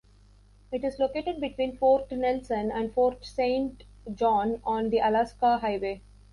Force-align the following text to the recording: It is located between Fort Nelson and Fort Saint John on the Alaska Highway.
It 0.71 0.83
is 0.83 0.97
located 0.97 1.39
between 1.39 1.77
Fort 1.77 2.11
Nelson 2.11 2.71
and 2.71 2.91
Fort 2.91 3.23
Saint 3.23 3.83
John 4.15 4.59
on 4.65 4.89
the 4.89 4.97
Alaska 4.97 5.59
Highway. 5.59 6.01